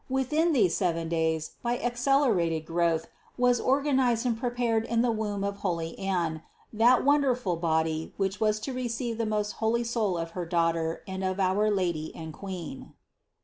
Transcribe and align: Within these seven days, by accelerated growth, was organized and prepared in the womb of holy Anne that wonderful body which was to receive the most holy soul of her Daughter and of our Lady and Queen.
Within 0.09 0.51
these 0.51 0.73
seven 0.75 1.09
days, 1.09 1.57
by 1.61 1.77
accelerated 1.77 2.65
growth, 2.65 3.05
was 3.37 3.59
organized 3.59 4.25
and 4.25 4.35
prepared 4.35 4.83
in 4.85 5.03
the 5.03 5.11
womb 5.11 5.43
of 5.43 5.57
holy 5.57 5.95
Anne 5.99 6.41
that 6.73 7.05
wonderful 7.05 7.55
body 7.55 8.11
which 8.17 8.39
was 8.41 8.59
to 8.61 8.73
receive 8.73 9.19
the 9.19 9.27
most 9.27 9.51
holy 9.61 9.83
soul 9.83 10.17
of 10.17 10.31
her 10.31 10.47
Daughter 10.47 11.03
and 11.07 11.23
of 11.23 11.39
our 11.39 11.69
Lady 11.69 12.11
and 12.15 12.33
Queen. 12.33 12.93